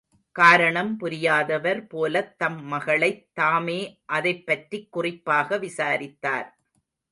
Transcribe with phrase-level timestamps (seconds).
[0.35, 3.79] காரணம் புரியாதவர் போலத் தம் மகளைத் தாமே
[4.05, 6.49] அதைப் பற்றிக் குறிப்பாக விசாரித்தார்.